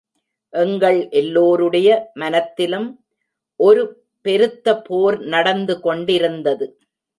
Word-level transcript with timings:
எங்கள் 0.53 0.97
எல்லோருடைய 1.09 1.89
மனத்திலும் 2.13 2.87
ஒரு 3.59 3.83
பெருத்த 4.25 4.75
போர் 4.81 5.19
நடந்து 5.19 5.79
கொண்டிருந்தது. 5.79 6.67